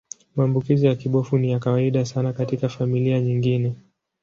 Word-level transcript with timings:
Maambukizi 0.35 0.85
ya 0.85 0.95
kibofu 0.95 1.37
ni 1.37 1.51
ya 1.51 1.59
kawaida 1.59 2.05
sana 2.05 2.33
katika 2.33 2.69
familia 2.69 3.19
nyingine. 3.21 3.75